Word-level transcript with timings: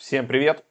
Всем 0.00 0.26
привет! 0.26 0.64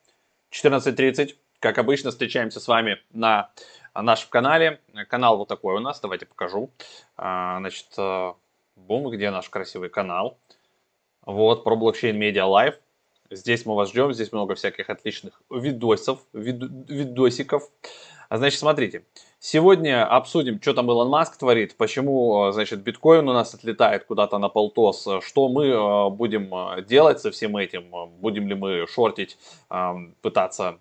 14.30. 0.51 1.35
Как 1.59 1.77
обычно, 1.77 2.09
встречаемся 2.09 2.59
с 2.59 2.67
вами 2.67 2.97
на 3.11 3.51
нашем 3.93 4.27
канале. 4.31 4.81
Канал 5.07 5.37
вот 5.37 5.47
такой 5.47 5.75
у 5.75 5.79
нас, 5.79 5.99
давайте 5.99 6.25
покажу. 6.25 6.71
А, 7.15 7.59
значит, 7.59 7.85
э, 7.95 8.33
бум, 8.75 9.11
где 9.11 9.29
наш 9.29 9.47
красивый 9.47 9.89
канал? 9.89 10.39
Вот, 11.27 11.63
про 11.63 11.75
блокчейн 11.75 12.19
Media 12.19 12.49
Live. 12.49 12.77
Здесь 13.29 13.67
мы 13.67 13.75
вас 13.75 13.89
ждем, 13.89 14.13
здесь 14.13 14.31
много 14.31 14.55
всяких 14.55 14.89
отличных 14.89 15.39
видосов, 15.51 16.21
вид 16.33 16.63
видосиков. 16.89 17.69
А, 18.29 18.37
значит, 18.37 18.59
смотрите, 18.59 19.05
сегодня 19.39 20.05
обсудим, 20.05 20.61
что 20.61 20.75
там 20.75 20.89
Илон 20.91 21.09
Маск 21.09 21.37
творит, 21.37 21.75
почему, 21.75 22.43
а, 22.43 22.51
значит, 22.51 22.81
биткоин 22.81 23.27
у 23.27 23.33
нас 23.33 23.55
отлетает 23.55 24.05
куда-то 24.05 24.37
на 24.37 24.49
полтос, 24.49 25.07
что 25.21 25.49
мы 25.49 25.73
а, 25.73 26.09
будем 26.09 26.85
делать 26.85 27.19
со 27.19 27.31
всем 27.31 27.57
этим, 27.57 27.85
будем 28.19 28.47
ли 28.47 28.53
мы 28.53 28.85
шортить, 28.87 29.37
пытаться 30.21 30.77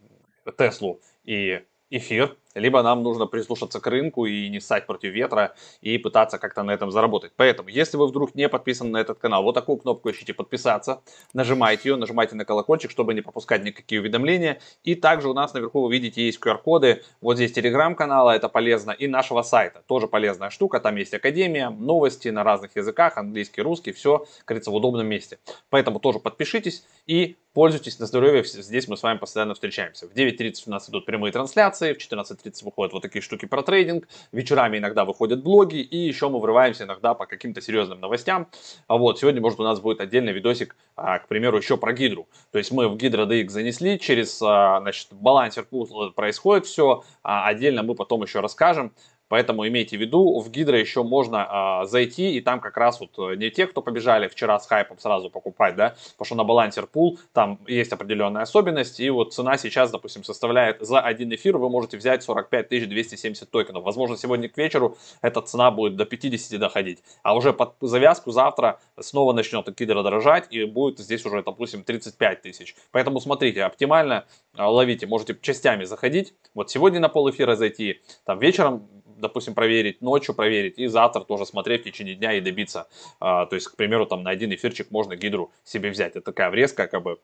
Теслу 0.59 1.01
и 1.25 1.63
эфир, 1.89 2.37
либо 2.59 2.83
нам 2.83 3.03
нужно 3.03 3.27
прислушаться 3.27 3.81
к 3.81 3.87
рынку 3.87 4.27
и 4.27 4.49
не 4.49 4.61
ссать 4.61 4.87
против 4.87 5.13
ветра 5.13 5.55
и 5.81 5.99
пытаться 5.99 6.39
как-то 6.39 6.63
на 6.63 6.73
этом 6.73 6.91
заработать. 6.91 7.33
Поэтому, 7.37 7.69
если 7.69 7.97
вы 7.97 8.07
вдруг 8.07 8.35
не 8.35 8.49
подписаны 8.49 8.91
на 8.91 8.99
этот 8.99 9.19
канал, 9.19 9.43
вот 9.43 9.53
такую 9.53 9.79
кнопку 9.79 10.11
ищите 10.11 10.35
подписаться, 10.35 11.03
нажимайте 11.33 11.89
ее, 11.89 11.97
нажимайте 11.97 12.35
на 12.37 12.45
колокольчик, 12.45 12.91
чтобы 12.91 13.15
не 13.15 13.21
пропускать 13.21 13.65
никакие 13.65 14.01
уведомления. 14.01 14.61
И 14.85 14.95
также 14.95 15.29
у 15.29 15.35
нас 15.35 15.55
наверху 15.55 15.83
вы 15.83 15.93
видите 15.93 16.27
есть 16.27 16.41
QR-коды, 16.41 17.03
вот 17.21 17.37
здесь 17.37 17.53
телеграм-канала, 17.53 18.33
это 18.33 18.49
полезно, 18.49 18.91
и 18.93 19.07
нашего 19.07 19.43
сайта, 19.43 19.83
тоже 19.87 20.07
полезная 20.07 20.51
штука, 20.51 20.81
там 20.81 20.97
есть 20.97 21.15
академия, 21.15 21.71
новости 21.71 22.29
на 22.29 22.45
разных 22.45 22.77
языках, 22.77 23.17
английский, 23.17 23.63
русский, 23.63 23.93
все, 23.93 24.27
кажется, 24.45 24.71
в 24.71 24.75
удобном 24.75 25.07
месте. 25.07 25.39
Поэтому 25.71 26.01
тоже 26.01 26.19
подпишитесь 26.19 26.85
и 27.07 27.37
пользуйтесь 27.53 27.99
на 27.99 28.07
здоровье, 28.07 28.45
здесь 28.45 28.89
мы 28.89 28.97
с 28.97 29.03
вами 29.03 29.19
постоянно 29.19 29.55
встречаемся. 29.55 30.09
В 30.09 30.13
9.30 30.13 30.53
у 30.67 30.71
нас 30.71 30.89
идут 30.89 31.07
прямые 31.07 31.33
трансляции, 31.33 31.93
в 31.93 31.99
14.30 31.99 32.65
выходят 32.65 32.93
вот 32.93 33.03
такие 33.03 33.23
штуки 33.23 33.47
про 33.47 33.63
трейдинг, 33.63 34.09
вечерами 34.33 34.79
иногда 34.79 35.05
выходят 35.05 35.43
блоги, 35.43 35.77
и 35.77 35.97
еще 35.97 36.29
мы 36.29 36.41
врываемся 36.41 36.85
иногда 36.85 37.15
по 37.15 37.27
каким-то 37.27 37.61
серьезным 37.61 38.01
новостям. 38.01 38.49
А 38.87 38.97
вот, 38.97 39.19
сегодня, 39.19 39.41
может, 39.41 39.61
у 39.61 39.65
нас 39.65 39.81
будет 39.81 40.01
отдельный 40.01 40.33
видосик, 40.33 40.77
а, 40.97 41.19
к 41.19 41.29
примеру, 41.29 41.59
еще 41.59 41.77
про 41.77 41.93
гидру. 41.93 42.29
То 42.53 42.59
есть 42.59 42.71
мы 42.71 42.89
в 42.89 42.97
гидро 42.97 43.27
DX 43.27 43.49
занесли, 43.49 43.99
через, 43.99 44.41
а, 44.43 44.81
значит, 44.81 45.09
балансер 45.11 45.67
происходит 46.15 46.67
все, 46.67 47.05
а 47.23 47.49
отдельно 47.49 47.83
мы 47.83 47.95
потом 47.95 48.23
еще 48.23 48.41
расскажем, 48.41 48.93
Поэтому 49.29 49.67
имейте 49.69 49.97
в 49.97 50.01
виду, 50.01 50.41
в 50.41 50.51
Гидро 50.51 50.79
еще 50.79 51.03
можно 51.03 51.83
э, 51.83 51.87
зайти, 51.87 52.33
и 52.37 52.41
там 52.41 52.61
как 52.61 52.77
раз 52.77 53.01
вот 53.01 53.11
э, 53.19 53.37
не 53.37 53.51
те, 53.51 53.67
кто 53.67 53.83
побежали 53.83 54.29
вчера 54.29 54.59
с 54.59 54.67
хайпом 54.67 54.99
сразу 54.99 55.31
покупать, 55.31 55.77
да, 55.77 55.95
потому 56.13 56.27
что 56.27 56.35
на 56.35 56.45
балансер 56.45 56.87
пул 56.87 57.19
там 57.33 57.61
есть 57.67 57.93
определенная 57.93 58.43
особенность, 58.43 59.01
и 59.01 59.11
вот 59.11 59.35
цена 59.35 59.59
сейчас, 59.59 59.91
допустим, 59.91 60.25
составляет 60.25 60.81
за 60.81 61.01
один 61.01 61.35
эфир 61.35 61.59
вы 61.59 61.69
можете 61.69 61.97
взять 61.97 62.23
45 62.23 62.89
270 62.89 63.51
токенов. 63.51 63.85
Возможно, 63.85 64.17
сегодня 64.17 64.49
к 64.49 64.57
вечеру 64.57 64.97
эта 65.21 65.41
цена 65.43 65.71
будет 65.71 65.97
до 65.97 66.05
50 66.05 66.59
доходить, 66.59 67.03
а 67.23 67.35
уже 67.35 67.53
под 67.53 67.75
завязку 67.81 68.31
завтра 68.31 68.81
снова 68.99 69.33
начнет 69.33 69.69
Гидро 69.77 70.03
дорожать, 70.03 70.47
и 70.51 70.65
будет 70.65 70.99
здесь 70.99 71.25
уже, 71.27 71.43
допустим, 71.43 71.85
35 71.85 72.43
тысяч. 72.43 72.75
Поэтому 72.93 73.21
смотрите, 73.21 73.65
оптимально 73.65 74.25
э, 74.57 74.63
ловите, 74.63 75.07
можете 75.07 75.37
частями 75.41 75.85
заходить, 75.85 76.35
вот 76.55 76.71
сегодня 76.71 77.01
на 77.01 77.09
пол 77.09 77.31
эфира 77.31 77.57
зайти, 77.57 78.01
там 78.25 78.39
вечером 78.39 78.89
допустим, 79.19 79.55
проверить, 79.55 80.01
ночью 80.01 80.35
проверить, 80.35 80.79
и 80.79 80.87
завтра 80.87 81.23
тоже 81.23 81.47
смотреть 81.47 81.83
в 81.83 81.85
течение 81.85 82.15
дня 82.15 82.33
и 82.33 82.41
добиться. 82.41 82.89
А, 83.21 83.47
то 83.47 83.55
есть, 83.55 83.69
к 83.69 83.77
примеру, 83.77 84.07
там 84.07 84.23
на 84.23 84.31
один 84.31 84.53
эфирчик 84.53 84.91
можно 84.91 85.17
гидру 85.17 85.53
себе 85.65 85.91
взять. 85.91 86.13
Это 86.13 86.23
такая 86.23 86.51
врезка, 86.51 86.87
как 86.87 87.03
бы 87.03 87.19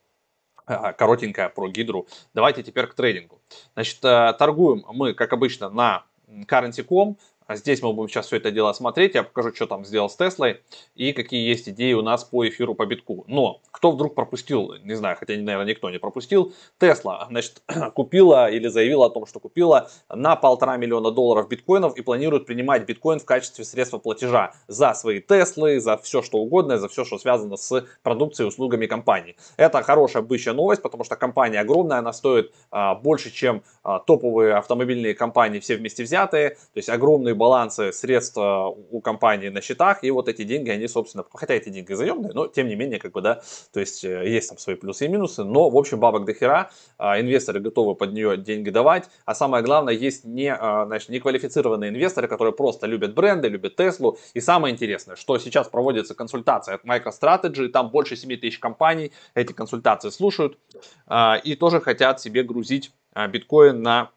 а, 0.67 0.93
коротенькая 0.93 1.49
про 1.49 1.69
гидру. 1.69 2.07
Давайте 2.35 2.63
теперь 2.63 2.87
к 2.87 2.95
трейдингу. 2.95 3.41
Значит, 3.75 3.99
э, 4.03 4.35
торгуем 4.39 4.85
мы, 4.93 5.15
как 5.15 5.33
обычно, 5.33 5.69
на 5.69 6.05
currency.com. 6.27 7.17
А 7.47 7.57
здесь 7.57 7.83
мы 7.83 7.93
будем 7.93 8.09
сейчас 8.09 8.27
все 8.27 8.37
это 8.37 8.51
дело 8.51 8.73
смотреть, 8.73 9.15
я 9.15 9.23
покажу, 9.23 9.55
что 9.55 9.67
там 9.67 9.85
сделал 9.85 10.09
с 10.09 10.17
Теслой 10.17 10.63
и 10.95 11.13
какие 11.13 11.47
есть 11.47 11.69
идеи 11.69 11.93
у 11.93 12.01
нас 12.01 12.25
по 12.25 12.49
эфиру 12.49 12.75
по 12.75 12.87
битку. 12.87 13.25
Но 13.29 13.61
кто 13.71 13.93
вдруг 13.93 14.15
пропустил, 14.15 14.75
не 14.83 14.95
знаю, 14.95 15.17
хотя, 15.21 15.35
наверное, 15.35 15.67
никто 15.67 15.91
не 15.91 15.99
пропустил, 15.99 16.55
Тесла, 16.79 17.27
значит, 17.29 17.63
купила 17.95 18.51
или 18.51 18.69
заявила 18.69 19.07
о 19.07 19.11
том, 19.11 19.27
что 19.27 19.41
купила 19.41 19.91
на 20.09 20.37
полтора 20.37 20.79
миллиона 20.79 21.11
долларов 21.11 21.49
биткоинов 21.49 21.99
и 21.99 22.03
планирует 22.03 22.47
принимать 22.47 22.87
биткоин 22.87 23.19
в 23.19 23.27
качестве 23.27 23.65
средства 23.67 23.99
платежа 23.99 24.55
за 24.67 24.95
свои 24.95 25.21
Теслы, 25.21 25.81
за 25.81 25.99
все 25.99 26.23
что 26.23 26.39
угодно, 26.39 26.79
за 26.79 26.89
все, 26.89 27.05
что 27.05 27.19
связано 27.19 27.59
с 27.59 27.85
продукцией 28.03 28.47
и 28.47 28.49
услугами 28.49 28.87
компании. 28.87 29.37
Это 29.59 29.83
хорошая 29.83 30.23
бычья 30.23 30.55
новость, 30.55 30.81
потому 30.81 31.05
что 31.05 31.17
компания 31.17 31.61
огромная, 31.61 31.99
она 31.99 32.15
стоит 32.15 32.55
а, 32.71 32.95
больше, 32.95 33.31
чем 33.31 33.63
а, 33.83 33.99
топовые 33.99 34.55
автомобильные 34.55 35.15
компании 35.15 35.61
все 35.61 35.77
вместе 35.77 36.05
взятые, 36.05 36.51
то 36.51 36.77
есть 36.77 36.89
огромный 36.89 37.34
огромные 37.35 37.45
балансы 37.45 37.93
средств 37.93 38.37
у 38.37 39.01
компании 39.01 39.51
на 39.51 39.61
счетах, 39.61 40.05
и 40.05 40.11
вот 40.11 40.29
эти 40.29 40.45
деньги, 40.45 40.71
они, 40.71 40.89
собственно, 40.89 41.25
хотя 41.35 41.55
эти 41.55 41.69
деньги 41.71 41.95
заемные, 41.95 42.33
но 42.35 42.47
тем 42.47 42.69
не 42.69 42.77
менее, 42.77 42.99
как 42.99 43.13
бы, 43.13 43.21
да, 43.21 43.41
то 43.73 43.81
есть 43.81 44.05
э, 44.05 44.29
есть 44.29 44.49
там 44.49 44.59
свои 44.59 44.77
плюсы 44.77 45.07
и 45.07 45.09
минусы, 45.09 45.45
но, 45.45 45.71
в 45.71 45.77
общем, 45.77 46.01
бабок 46.01 46.25
до 46.25 46.33
хера, 46.33 46.71
а, 46.99 47.21
инвесторы 47.21 47.61
готовы 47.61 47.95
под 47.95 48.13
нее 48.13 48.37
деньги 48.37 48.71
давать, 48.71 49.11
а 49.27 49.35
самое 49.35 49.63
главное, 49.63 49.95
есть 49.95 50.25
не, 50.25 50.55
а, 50.55 50.87
значит, 50.87 51.11
неквалифицированные 51.11 51.91
инвесторы, 51.91 52.29
которые 52.29 52.53
просто 52.53 52.87
любят 52.87 53.15
бренды, 53.15 53.49
любят 53.49 53.77
Теслу, 53.77 54.19
и 54.37 54.41
самое 54.41 54.73
интересное, 54.73 55.17
что 55.17 55.39
сейчас 55.39 55.69
проводится 55.69 56.15
консультация 56.15 56.77
от 56.77 56.85
MicroStrategy, 56.85 57.69
там 57.69 57.91
больше 57.91 58.17
7 58.17 58.37
тысяч 58.37 58.59
компаний 58.59 59.13
эти 59.35 59.53
консультации 59.53 60.11
слушают, 60.11 60.59
а, 61.07 61.37
и 61.45 61.57
тоже 61.57 61.81
хотят 61.81 62.21
себе 62.21 62.43
грузить 62.43 62.93
биткоин 63.15 63.81
на 63.81 64.11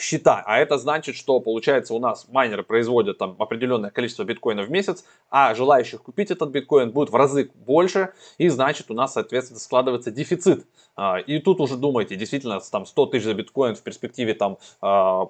счета. 0.00 0.42
А 0.46 0.58
это 0.58 0.78
значит, 0.78 1.16
что 1.16 1.40
получается 1.40 1.94
у 1.94 1.98
нас 1.98 2.26
майнеры 2.28 2.62
производят 2.62 3.18
там 3.18 3.36
определенное 3.38 3.90
количество 3.90 4.24
биткоинов 4.24 4.66
в 4.66 4.70
месяц, 4.70 5.04
а 5.30 5.54
желающих 5.54 6.02
купить 6.02 6.30
этот 6.30 6.50
биткоин 6.50 6.90
будет 6.90 7.10
в 7.10 7.14
разы 7.14 7.50
больше, 7.54 8.12
и 8.38 8.48
значит 8.48 8.90
у 8.90 8.94
нас, 8.94 9.14
соответственно, 9.14 9.60
складывается 9.60 10.10
дефицит. 10.10 10.66
А, 10.96 11.18
и 11.18 11.38
тут 11.38 11.60
уже 11.60 11.76
думайте, 11.76 12.16
действительно, 12.16 12.60
там 12.60 12.86
100 12.86 13.06
тысяч 13.06 13.24
за 13.24 13.34
биткоин 13.34 13.74
в 13.74 13.82
перспективе 13.82 14.34
там 14.34 14.58
а, 14.80 15.28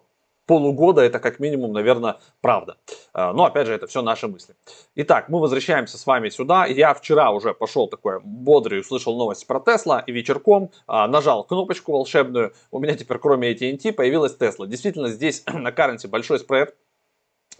полугода 0.51 1.03
это 1.03 1.21
как 1.21 1.39
минимум, 1.39 1.73
наверное, 1.73 2.17
правда. 2.41 2.77
А, 3.13 3.33
но 3.33 3.45
опять 3.45 3.69
же, 3.69 3.73
это 3.73 3.87
все 3.87 4.03
наши 4.03 4.27
мысли. 4.27 4.57
Итак, 4.97 5.29
мы 5.29 5.39
возвращаемся 5.39 5.97
с 5.97 6.05
вами 6.05 6.29
сюда. 6.29 6.67
Я 6.67 6.93
вчера 6.93 7.31
уже 7.31 7.55
пошел 7.55 7.87
такой 7.87 8.19
бодрый, 8.21 8.81
услышал 8.81 9.17
новость 9.17 9.47
про 9.47 9.61
Тесла 9.61 10.01
и 10.01 10.11
вечерком 10.11 10.73
а, 10.89 11.07
нажал 11.07 11.45
кнопочку 11.45 11.93
волшебную. 11.93 12.53
У 12.73 12.81
меня 12.81 12.97
теперь 12.97 13.19
кроме 13.19 13.53
AT&T 13.53 13.93
появилась 13.93 14.37
Тесла. 14.37 14.67
Действительно, 14.67 15.11
здесь 15.11 15.45
на 15.53 15.71
каренте 15.71 16.09
большой 16.09 16.41
спред. 16.41 16.75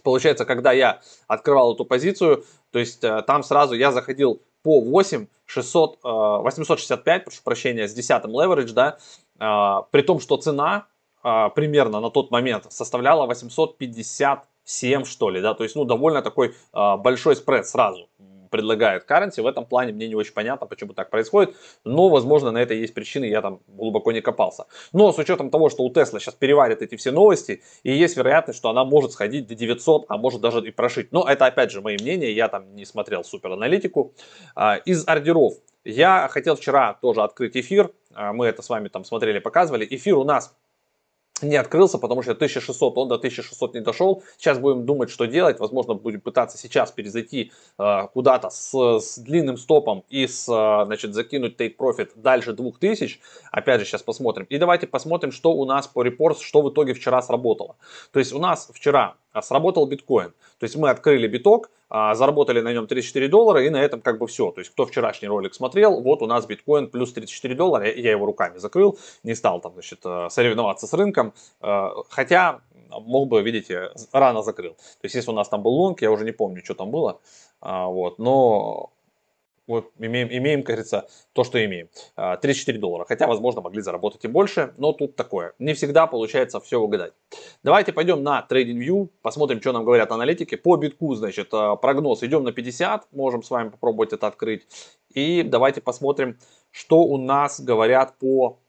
Получается, 0.03 0.43
когда 0.43 0.73
я 0.73 0.99
открывал 1.27 1.75
эту 1.75 1.85
позицию, 1.85 2.43
то 2.71 2.79
есть 2.79 3.05
э, 3.05 3.21
там 3.25 3.43
сразу 3.43 3.73
я 3.73 3.93
заходил 3.93 4.41
по 4.63 4.81
8 4.81 5.27
600, 5.45 5.99
865, 6.03 7.23
прошу 7.23 7.41
прощения, 7.43 7.87
с 7.87 7.93
10 7.93 8.25
leverage, 8.25 8.73
да, 8.73 8.97
а, 9.39 9.83
при 9.91 10.01
том, 10.01 10.19
что 10.19 10.37
цена 10.37 10.87
примерно 11.21 11.99
на 11.99 12.09
тот 12.09 12.31
момент 12.31 12.71
составляла 12.71 13.25
857, 13.25 15.05
что 15.05 15.29
ли, 15.29 15.41
да, 15.41 15.53
то 15.53 15.63
есть, 15.63 15.75
ну, 15.75 15.85
довольно 15.85 16.21
такой 16.21 16.55
а, 16.73 16.97
большой 16.97 17.35
спред 17.35 17.67
сразу 17.67 18.09
предлагает 18.51 19.09
currency. 19.09 19.41
В 19.41 19.47
этом 19.47 19.65
плане 19.65 19.93
мне 19.93 20.07
не 20.07 20.15
очень 20.15 20.33
понятно, 20.33 20.67
почему 20.67 20.93
так 20.93 21.09
происходит, 21.09 21.55
но, 21.83 22.09
возможно, 22.09 22.51
на 22.51 22.59
это 22.59 22.75
есть 22.75 22.93
причины, 22.93 23.25
я 23.25 23.41
там 23.41 23.61
глубоко 23.67 24.11
не 24.11 24.21
копался. 24.21 24.65
Но 24.93 25.11
с 25.11 25.17
учетом 25.17 25.49
того, 25.49 25.69
что 25.69 25.83
у 25.83 25.91
Tesla 25.91 26.19
сейчас 26.19 26.35
переварят 26.35 26.83
эти 26.83 26.95
все 26.95 27.11
новости, 27.11 27.63
и 27.83 27.91
есть 27.91 28.17
вероятность, 28.17 28.59
что 28.59 28.69
она 28.69 28.83
может 28.83 29.13
сходить 29.13 29.47
до 29.47 29.55
900, 29.55 30.05
а 30.09 30.17
может 30.17 30.41
даже 30.41 30.59
и 30.67 30.71
прошить. 30.71 31.11
Но 31.11 31.27
это, 31.27 31.45
опять 31.45 31.71
же, 31.71 31.81
мои 31.81 31.95
мнения, 31.95 32.31
я 32.31 32.47
там 32.49 32.75
не 32.75 32.85
смотрел 32.85 33.23
супер 33.23 33.51
аналитику. 33.51 34.13
А, 34.55 34.75
из 34.75 35.07
ордеров 35.07 35.53
я 35.83 36.27
хотел 36.29 36.55
вчера 36.55 36.93
тоже 37.01 37.23
открыть 37.23 37.57
эфир, 37.57 37.91
мы 38.33 38.45
это 38.45 38.61
с 38.61 38.69
вами 38.69 38.89
там 38.89 39.03
смотрели, 39.03 39.39
показывали. 39.39 39.87
Эфир 39.89 40.17
у 40.17 40.23
нас 40.23 40.53
не 41.41 41.55
открылся, 41.55 41.97
потому 41.97 42.21
что 42.21 42.31
1600, 42.31 42.97
он 42.97 43.07
до 43.07 43.15
1600 43.15 43.73
не 43.73 43.81
дошел. 43.81 44.23
Сейчас 44.37 44.59
будем 44.59 44.85
думать, 44.85 45.09
что 45.09 45.25
делать. 45.25 45.59
Возможно, 45.59 45.93
будем 45.93 46.21
пытаться 46.21 46.57
сейчас 46.57 46.91
перезайти 46.91 47.51
э, 47.77 48.07
куда-то 48.13 48.49
с, 48.49 48.73
с 48.73 49.17
длинным 49.17 49.57
стопом 49.57 50.03
и 50.09 50.27
с, 50.27 50.47
э, 50.47 50.85
значит, 50.85 51.13
закинуть 51.13 51.59
take 51.59 51.75
profit 51.77 52.09
дальше 52.15 52.53
2000. 52.53 53.19
Опять 53.51 53.79
же, 53.79 53.85
сейчас 53.85 54.03
посмотрим. 54.03 54.45
И 54.49 54.57
давайте 54.57 54.87
посмотрим, 54.87 55.31
что 55.31 55.53
у 55.53 55.65
нас 55.65 55.87
по 55.87 56.03
репорт, 56.03 56.39
что 56.39 56.61
в 56.61 56.69
итоге 56.69 56.93
вчера 56.93 57.21
сработало. 57.21 57.75
То 58.11 58.19
есть 58.19 58.33
у 58.33 58.39
нас 58.39 58.69
вчера 58.73 59.15
сработал 59.41 59.85
биткоин. 59.85 60.33
То 60.59 60.63
есть 60.63 60.75
мы 60.75 60.89
открыли 60.89 61.27
биток, 61.27 61.71
а, 61.89 62.15
заработали 62.15 62.61
на 62.61 62.73
нем 62.73 62.87
34 62.87 63.27
доллара 63.27 63.63
и 63.63 63.69
на 63.69 63.81
этом 63.81 64.01
как 64.01 64.17
бы 64.17 64.27
все. 64.27 64.51
То 64.51 64.59
есть 64.59 64.71
кто 64.71 64.85
вчерашний 64.85 65.27
ролик 65.27 65.53
смотрел, 65.53 66.01
вот 66.01 66.21
у 66.21 66.25
нас 66.25 66.45
биткоин 66.45 66.89
плюс 66.89 67.13
34 67.13 67.55
доллара, 67.55 67.91
я 67.91 68.11
его 68.11 68.25
руками 68.25 68.57
закрыл, 68.57 68.97
не 69.23 69.35
стал 69.35 69.61
там, 69.61 69.73
значит, 69.73 69.99
э, 70.05 70.27
соревноваться 70.29 70.87
с 70.87 70.93
рынком, 70.93 71.33
э, 71.61 71.89
хотя 72.09 72.61
мог 72.89 73.29
бы, 73.29 73.41
видите, 73.41 73.91
рано 74.11 74.41
закрыл. 74.41 74.73
То 74.73 75.03
есть 75.03 75.15
если 75.15 75.31
у 75.31 75.33
нас 75.33 75.49
там 75.49 75.61
был 75.61 75.71
лонг, 75.71 76.01
я 76.01 76.11
уже 76.11 76.25
не 76.25 76.31
помню, 76.31 76.63
что 76.63 76.73
там 76.73 76.91
было, 76.91 77.19
а, 77.61 77.87
вот, 77.87 78.19
но 78.19 78.91
Вот 79.71 79.91
имеем, 79.99 80.27
имеем, 80.27 80.63
как 80.63 80.75
говорится, 80.75 81.07
то, 81.31 81.45
что 81.45 81.63
имеем. 81.63 81.87
34 82.17 82.77
а, 82.77 82.81
доллара. 82.81 83.05
Хотя, 83.05 83.25
возможно, 83.25 83.61
могли 83.61 83.81
заработать 83.81 84.25
и 84.25 84.27
больше, 84.27 84.73
но 84.77 84.91
тут 84.91 85.15
такое. 85.15 85.53
Не 85.59 85.73
всегда 85.73 86.07
получается 86.07 86.59
все 86.59 86.77
угадать. 86.77 87.13
Давайте 87.63 87.93
пойдем 87.93 88.21
на 88.21 88.45
TradingView, 88.49 89.09
посмотрим, 89.21 89.61
что 89.61 89.71
нам 89.71 89.85
говорят 89.85 90.11
аналитики. 90.11 90.55
По 90.55 90.75
битку, 90.75 91.15
значит, 91.15 91.53
а, 91.53 91.77
прогноз. 91.77 92.21
Идем 92.21 92.43
на 92.43 92.51
50, 92.51 93.07
можем 93.13 93.43
с 93.43 93.49
вами 93.49 93.69
попробовать 93.69 94.11
это 94.11 94.27
открыть. 94.27 94.67
И 95.13 95.41
давайте 95.43 95.79
посмотрим, 95.79 96.37
что 96.69 97.03
у 97.03 97.17
нас 97.17 97.61
говорят 97.61 98.17
по 98.19 98.59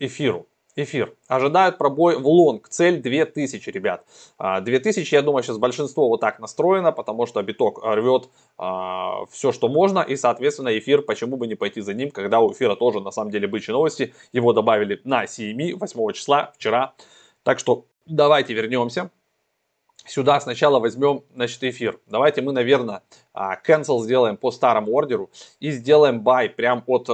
эфиру 0.00 0.49
эфир. 0.80 1.14
Ожидают 1.28 1.78
пробой 1.78 2.16
в 2.18 2.26
лонг. 2.26 2.68
Цель 2.68 3.00
2000, 3.00 3.68
ребят. 3.70 4.04
2000, 4.38 5.14
а, 5.14 5.18
я 5.18 5.22
думаю, 5.22 5.42
сейчас 5.42 5.58
большинство 5.58 6.08
вот 6.08 6.20
так 6.20 6.38
настроено, 6.38 6.92
потому 6.92 7.26
что 7.26 7.42
биток 7.42 7.80
рвет 7.84 8.28
а, 8.58 9.24
все, 9.30 9.52
что 9.52 9.68
можно. 9.68 10.00
И, 10.00 10.16
соответственно, 10.16 10.76
эфир, 10.78 11.02
почему 11.02 11.36
бы 11.36 11.46
не 11.46 11.54
пойти 11.54 11.80
за 11.80 11.94
ним, 11.94 12.10
когда 12.10 12.40
у 12.40 12.52
эфира 12.52 12.74
тоже, 12.74 13.00
на 13.00 13.10
самом 13.10 13.30
деле, 13.30 13.48
бычьи 13.48 13.72
новости. 13.72 14.14
Его 14.32 14.52
добавили 14.52 15.00
на 15.04 15.24
CME 15.24 15.76
8 15.76 16.12
числа, 16.12 16.52
вчера. 16.54 16.94
Так 17.42 17.58
что 17.58 17.86
давайте 18.06 18.54
вернемся. 18.54 19.10
Сюда 20.06 20.40
сначала 20.40 20.80
возьмем, 20.80 21.22
значит, 21.34 21.62
эфир. 21.62 22.00
Давайте 22.06 22.42
мы, 22.42 22.52
наверное, 22.52 23.02
а, 23.32 23.56
cancel 23.56 24.00
сделаем 24.00 24.36
по 24.36 24.50
старому 24.50 24.92
ордеру 24.92 25.30
и 25.60 25.70
сделаем 25.70 26.22
buy 26.22 26.48
прям 26.48 26.82
от 26.86 27.08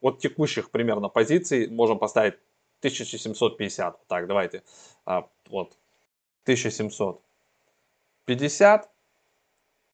от 0.00 0.18
текущих 0.18 0.70
примерно 0.70 1.08
позиций 1.08 1.68
можем 1.68 1.98
поставить 1.98 2.34
1750. 2.80 4.06
Так, 4.06 4.26
давайте. 4.26 4.62
А, 5.04 5.28
вот. 5.48 5.76
1750. 6.44 8.90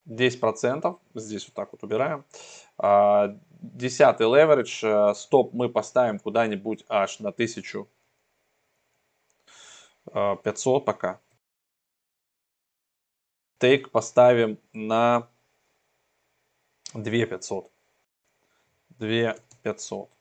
10%. 0.07 0.99
Здесь 1.15 1.47
вот 1.47 1.55
так 1.55 1.73
вот 1.73 1.83
убираем. 1.83 2.25
А, 2.79 3.37
десятый 3.61 4.27
леверидж. 4.27 4.85
Э, 4.85 5.15
стоп 5.15 5.55
мы 5.55 5.69
поставим 5.69 6.19
куда-нибудь 6.19 6.85
аж 6.89 7.21
на 7.21 7.31
1500 7.31 7.89
а, 10.13 10.37
пока. 10.81 11.21
Тейк 13.59 13.91
поставим 13.91 14.59
на 14.73 15.29
2500. 16.93 17.71
2 18.99 19.37
500. 19.63 20.14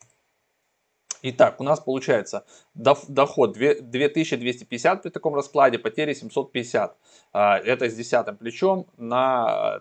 Итак, 1.26 1.62
у 1.62 1.64
нас 1.64 1.80
получается 1.80 2.46
доход 2.74 3.54
2250 3.54 5.04
при 5.04 5.10
таком 5.10 5.36
раскладе, 5.36 5.80
потери 5.80 6.14
750. 6.14 6.98
А, 7.32 7.58
это 7.60 7.90
с 7.90 7.96
десятым 7.96 8.36
плечом, 8.36 8.88
на, 8.98 9.80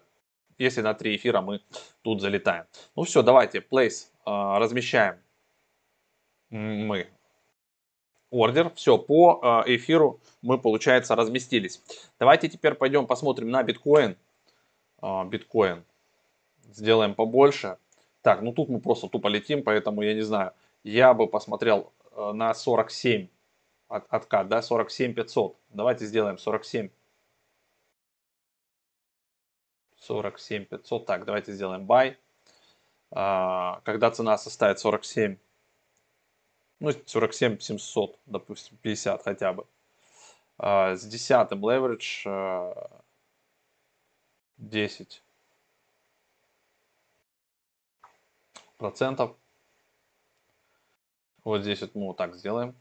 если 0.57 0.83
на 0.83 0.95
3 0.95 1.17
эфира 1.17 1.41
мы 1.41 1.61
тут 2.03 2.21
залетаем. 2.21 2.67
Ну 2.95 3.03
все, 3.03 3.25
давайте, 3.25 3.59
place 3.59 4.07
а, 4.25 4.61
размещаем 4.61 5.17
мы 6.51 7.09
ордер. 8.31 8.71
Все, 8.77 8.97
по 8.97 9.41
а, 9.43 9.65
эфиру 9.67 10.21
мы, 10.43 10.59
получается, 10.59 11.17
разместились. 11.17 11.83
Давайте 12.21 12.49
теперь 12.49 12.75
пойдем 12.75 13.09
посмотрим 13.09 13.51
на 13.51 13.65
биткоин. 13.65 14.17
Биткоин 15.03 15.83
сделаем 16.71 17.17
побольше. 17.17 17.79
Так, 18.23 18.43
ну 18.43 18.53
тут 18.53 18.69
мы 18.69 18.79
просто 18.79 19.09
тупо 19.09 19.27
летим, 19.27 19.65
поэтому 19.65 20.03
я 20.03 20.15
не 20.15 20.21
знаю. 20.21 20.53
Я 20.85 21.15
бы 21.15 21.29
посмотрел 21.29 21.93
э, 22.11 22.33
на 22.33 22.55
47 22.55 23.29
от, 23.89 24.07
откат, 24.09 24.49
да, 24.49 24.63
47 24.63 25.15
500. 25.15 25.57
Давайте 25.71 26.07
сделаем 26.07 26.39
47. 26.39 26.91
47 29.97 30.65
500. 30.65 31.07
Так, 31.07 31.25
давайте 31.25 31.53
сделаем 31.53 31.87
buy. 31.87 32.17
А, 33.11 33.81
когда 33.85 34.11
цена 34.11 34.39
составит 34.39 34.79
47, 34.79 35.37
ну 36.81 36.91
47 37.07 37.59
700, 37.61 38.19
допустим, 38.27 38.77
50 38.79 39.23
хотя 39.23 39.53
бы. 39.53 39.67
А, 40.59 40.97
с 40.97 41.05
десятым 41.05 41.65
leverage 41.65 42.23
а, 42.27 43.03
10 44.57 45.23
процентов. 48.79 49.37
Вот 51.45 51.63
здесь 51.63 51.81
вот 51.81 51.95
мы 51.95 52.07
вот 52.07 52.17
так 52.17 52.35
сделаем. 52.37 52.77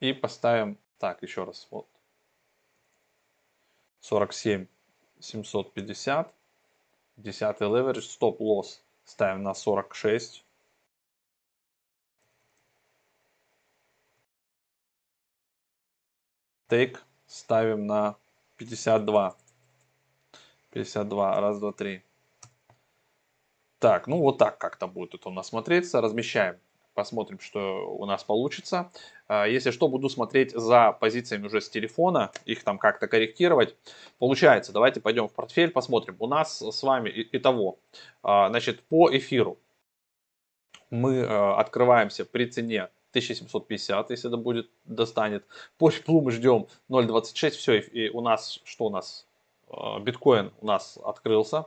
И 0.00 0.12
поставим, 0.12 0.78
так, 0.98 1.22
еще 1.22 1.44
раз, 1.44 1.66
вот. 1.70 1.88
47 4.00 4.66
750. 5.20 6.32
Десятый 7.16 7.66
leverage, 7.66 8.02
стоп-лосс 8.02 8.82
ставим 9.04 9.42
на 9.42 9.54
46. 9.54 10.44
Take 16.68 16.98
ставим 17.26 17.86
на 17.86 18.16
52. 18.56 19.36
52, 20.70 21.40
раз, 21.40 21.58
два, 21.58 21.72
три. 21.72 22.02
Так, 23.78 24.06
ну 24.06 24.18
вот 24.18 24.38
так 24.38 24.58
как-то 24.58 24.86
будет 24.86 25.14
это 25.14 25.28
у 25.28 25.32
нас 25.32 25.48
смотреться. 25.48 26.00
Размещаем, 26.00 26.56
посмотрим, 26.94 27.38
что 27.38 27.94
у 27.94 28.06
нас 28.06 28.24
получится. 28.24 28.90
А, 29.28 29.46
если 29.46 29.70
что, 29.70 29.88
буду 29.88 30.08
смотреть 30.08 30.52
за 30.52 30.92
позициями 30.92 31.46
уже 31.46 31.60
с 31.60 31.68
телефона, 31.68 32.32
их 32.46 32.64
там 32.64 32.78
как-то 32.78 33.06
корректировать. 33.06 33.76
Получается, 34.18 34.72
давайте 34.72 35.00
пойдем 35.00 35.28
в 35.28 35.32
портфель, 35.32 35.70
посмотрим. 35.70 36.16
У 36.18 36.26
нас 36.26 36.62
с 36.62 36.82
вами 36.82 37.10
и 37.10 37.38
того, 37.38 37.78
а, 38.22 38.48
значит, 38.48 38.82
по 38.84 39.14
эфиру 39.14 39.58
мы 40.90 41.22
а, 41.22 41.60
открываемся 41.60 42.24
при 42.24 42.46
цене 42.46 42.88
1750, 43.10 44.10
если 44.10 44.30
это 44.30 44.38
будет, 44.38 44.70
достанет. 44.86 45.44
По 45.78 45.90
Рипплу 45.90 46.22
мы 46.22 46.30
ждем 46.30 46.66
0.26, 46.88 47.50
все, 47.50 47.78
и 47.78 48.08
у 48.08 48.22
нас, 48.22 48.60
что 48.64 48.86
у 48.86 48.90
нас, 48.90 49.26
биткоин 50.00 50.52
у 50.60 50.66
нас 50.66 50.98
открылся. 51.02 51.66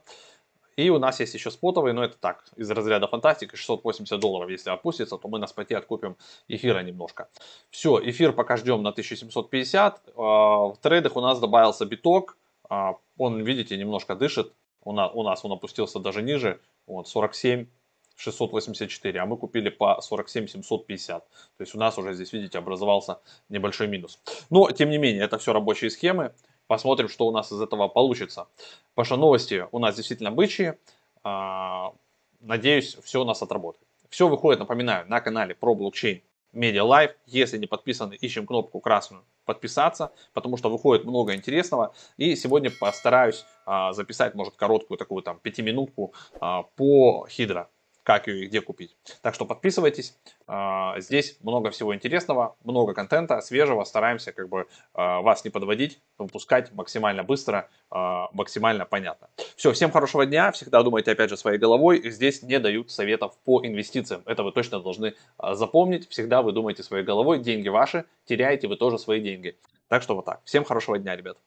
И 0.79 0.89
у 0.89 0.97
нас 0.97 1.19
есть 1.19 1.33
еще 1.33 1.51
спотовый, 1.51 1.91
но 1.91 2.05
это 2.05 2.17
так, 2.17 2.45
из 2.55 2.71
разряда 2.71 3.07
фантастики, 3.07 3.53
680 3.53 4.17
долларов, 4.17 4.49
если 4.49 4.69
опустится, 4.69 5.17
то 5.17 5.27
мы 5.27 5.37
на 5.37 5.45
споте 5.45 5.75
откупим 5.75 6.15
эфира 6.47 6.79
немножко. 6.79 7.27
Все, 7.69 7.99
эфир 8.01 8.31
пока 8.31 8.55
ждем 8.55 8.81
на 8.81 8.91
1750. 8.91 10.01
А, 10.15 10.21
в 10.69 10.77
трейдах 10.81 11.17
у 11.17 11.21
нас 11.21 11.37
добавился 11.39 11.85
биток, 11.85 12.37
а, 12.69 12.95
он, 13.17 13.43
видите, 13.43 13.75
немножко 13.75 14.15
дышит, 14.15 14.53
у 14.86 14.93
нас, 14.93 15.12
у 15.13 15.24
нас 15.24 15.43
он 15.43 15.51
опустился 15.51 16.00
даже 16.00 16.21
ниже, 16.21 16.62
вот, 16.88 17.09
47 17.09 17.67
684, 18.15 19.19
а 19.19 19.25
мы 19.25 19.38
купили 19.38 19.69
по 19.69 20.00
47 20.01 20.48
750. 20.48 21.27
То 21.27 21.62
есть 21.62 21.75
у 21.75 21.77
нас 21.77 21.98
уже 21.98 22.13
здесь, 22.13 22.31
видите, 22.33 22.57
образовался 22.57 23.19
небольшой 23.50 23.88
минус. 23.88 24.19
Но, 24.50 24.71
тем 24.71 24.89
не 24.89 24.98
менее, 24.98 25.24
это 25.24 25.38
все 25.38 25.53
рабочие 25.53 25.89
схемы. 25.89 26.33
Посмотрим, 26.69 27.09
что 27.09 27.25
у 27.25 27.31
нас 27.31 27.51
из 27.51 27.59
этого 27.59 27.88
получится. 27.88 28.47
Потому 28.93 29.05
что 29.05 29.17
новости 29.17 29.65
у 29.71 29.79
нас 29.79 29.95
действительно 29.95 30.29
бычьи. 30.29 30.75
А, 31.23 31.93
надеюсь, 32.41 32.95
все 33.03 33.23
у 33.23 33.25
нас 33.25 33.41
отработает. 33.41 33.83
Все 34.09 34.27
выходит, 34.27 34.59
напоминаю, 34.59 35.09
на 35.09 35.19
канале 35.19 35.55
про 35.55 35.73
блокчейн 35.73 36.21
Media 36.53 36.88
Live. 36.88 37.15
Если 37.25 37.57
не 37.57 37.65
подписаны, 37.65 38.13
ищем 38.13 38.45
кнопку 38.45 38.79
красную 38.81 39.23
подписаться, 39.45 40.11
потому 40.33 40.57
что 40.57 40.69
выходит 40.69 41.05
много 41.05 41.33
интересного. 41.33 41.91
И 42.17 42.35
сегодня 42.35 42.69
постараюсь 42.69 43.45
а, 43.65 43.91
записать, 43.93 44.35
может, 44.35 44.55
короткую 44.55 44.99
такую 44.99 45.23
там 45.23 45.39
пятиминутку 45.39 46.13
а, 46.39 46.61
по 46.75 47.27
Hydra 47.31 47.65
как 48.10 48.25
ее 48.25 48.46
и 48.46 48.48
где 48.48 48.60
купить. 48.60 48.98
Так 49.22 49.36
что 49.36 49.46
подписывайтесь. 49.46 50.18
А, 50.48 51.00
здесь 51.00 51.38
много 51.44 51.70
всего 51.70 51.94
интересного, 51.94 52.56
много 52.63 52.96
контента 52.96 53.39
свежего. 53.39 53.84
Стараемся 53.84 54.32
как 54.32 54.50
бы 54.50 54.66
а, 54.96 55.22
вас 55.22 55.46
не 55.46 55.51
подводить, 55.51 56.01
выпускать 56.18 56.74
максимально 56.74 57.24
быстро, 57.24 57.70
а, 57.92 58.30
максимально 58.34 58.88
понятно. 58.88 59.30
Все, 59.56 59.72
всем 59.74 59.92
хорошего 59.92 60.25
дня. 60.25 60.51
Всегда 60.51 60.82
думайте 60.82 61.12
опять 61.12 61.30
же 61.30 61.38
своей 61.38 61.60
головой. 61.60 62.10
Здесь 62.10 62.42
не 62.42 62.58
дают 62.58 62.89
советов 62.89 63.38
по 63.46 63.63
инвестициям. 63.63 64.24
Это 64.25 64.42
вы 64.42 64.54
точно 64.54 64.80
должны 64.80 65.13
запомнить. 65.38 66.10
Всегда 66.10 66.42
вы 66.42 66.51
думаете 66.51 66.82
своей 66.82 67.06
головой. 67.06 67.38
Деньги 67.38 67.70
ваши. 67.70 68.06
Теряете 68.25 68.68
вы 68.68 68.75
тоже 68.75 68.98
свои 68.98 69.22
деньги. 69.22 69.56
Так 69.88 70.01
что 70.01 70.16
вот 70.16 70.25
так. 70.25 70.42
Всем 70.46 70.63
хорошего 70.63 70.98
дня, 70.98 71.16
ребят. 71.16 71.38